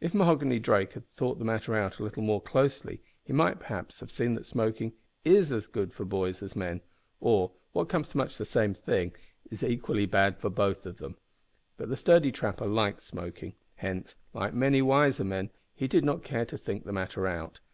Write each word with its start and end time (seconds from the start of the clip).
If 0.00 0.14
Mahoghany 0.14 0.58
Drake 0.58 0.94
had 0.94 1.06
thought 1.06 1.38
the 1.38 1.44
matter 1.44 1.74
out 1.76 1.98
a 1.98 2.02
little 2.02 2.22
more 2.22 2.40
closely 2.40 3.02
he 3.22 3.34
might 3.34 3.58
perhaps 3.60 4.00
have 4.00 4.10
seen 4.10 4.32
that 4.36 4.46
smoking 4.46 4.94
is 5.22 5.52
as 5.52 5.66
good 5.66 5.92
for 5.92 6.06
boys 6.06 6.42
as 6.42 6.54
for 6.54 6.60
men 6.60 6.80
or, 7.20 7.52
what 7.72 7.90
comes 7.90 8.08
to 8.08 8.16
much 8.16 8.38
the 8.38 8.46
same 8.46 8.72
thing, 8.72 9.12
is 9.50 9.62
equally 9.62 10.06
bad 10.06 10.38
for 10.38 10.48
both 10.48 10.86
of 10.86 10.96
them! 10.96 11.18
But 11.76 11.90
the 11.90 11.98
sturdy 11.98 12.32
trapper 12.32 12.64
liked 12.66 13.02
smoking; 13.02 13.52
hence, 13.74 14.14
like 14.32 14.54
many 14.54 14.80
wiser 14.80 15.24
men, 15.24 15.50
he 15.74 15.86
did 15.86 16.06
not 16.06 16.24
care 16.24 16.46
to 16.46 16.56
think 16.56 16.84
the 16.86 16.94
matter 16.94 17.26
out. 17.26 17.60